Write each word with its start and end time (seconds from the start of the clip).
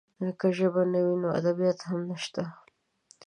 که 0.39 0.47
ژبه 0.57 0.83
نه 0.91 0.99
وي، 1.05 1.15
نو 1.21 1.27
ادبیات 1.39 1.79
هم 1.89 1.99
نشته. 2.09 2.43